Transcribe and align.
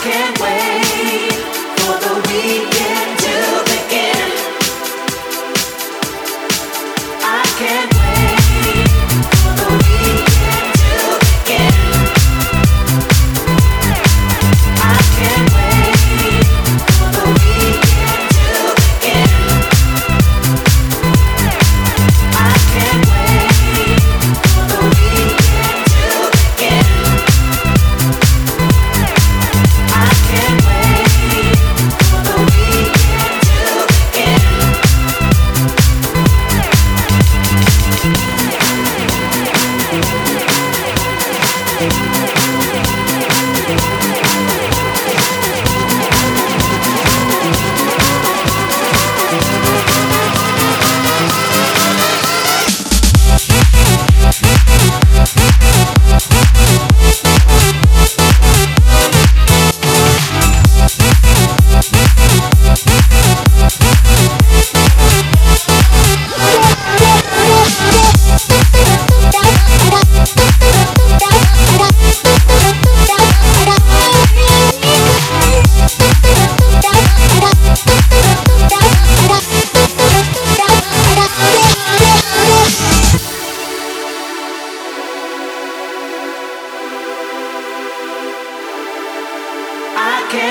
can't 0.00 0.40
wait. 0.40 0.57